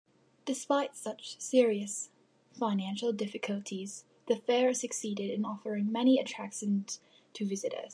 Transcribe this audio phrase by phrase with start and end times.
[0.45, 2.09] Despite such serious
[2.53, 6.99] financial difficulties, the Fair succeeded in offering many attractions
[7.33, 7.89] to visitors.